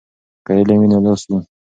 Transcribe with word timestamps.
که 0.45 0.51
علم 0.59 0.77
وي 0.79 0.87
نو 0.91 0.99
لاس 1.05 1.21
وي. 1.29 1.39